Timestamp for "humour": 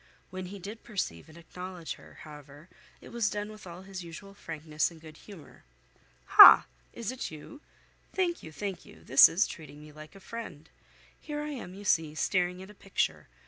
5.15-5.63